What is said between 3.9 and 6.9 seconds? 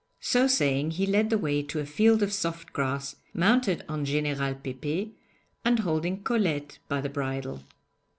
General Pépé, and holding Colette